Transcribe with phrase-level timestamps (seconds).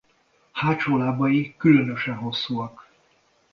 [0.51, 2.87] Hátsó lábai különösen hosszúak.